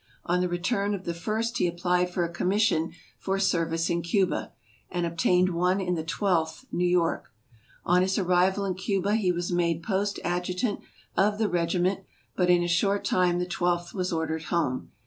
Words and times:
On 0.25 0.41
the 0.41 0.49
return 0.49 0.95
of 0.95 1.05
the 1.05 1.13
First 1.13 1.59
he 1.59 1.67
applied 1.67 2.09
for 2.11 2.23
a 2.23 2.33
commission 2.33 2.91
for 3.19 3.37
service 3.37 3.87
in 3.87 4.01
Cuba, 4.01 4.51
and 4.89 5.05
obtained 5.05 5.49
one 5.53 5.79
in 5.79 5.93
the 5.93 6.03
Twelfth 6.03 6.65
New 6.71 6.87
York. 6.87 7.31
On 7.85 8.01
his 8.01 8.17
arrival 8.17 8.65
in 8.65 8.73
Cuba 8.73 9.13
he 9.15 9.31
was 9.31 9.51
made 9.51 9.83
Post 9.83 10.19
Ad 10.23 10.45
jut 10.45 10.63
ant 10.63 10.79
of 11.15 11.37
the 11.37 11.47
regiment, 11.49 11.99
but 12.35 12.49
in 12.49 12.63
a 12.63 12.67
short 12.67 13.05
time 13.05 13.37
the 13.37 13.45
Twelfth 13.45 13.93
was 13.93 14.11
ordered 14.11 14.45
home. 14.45 14.89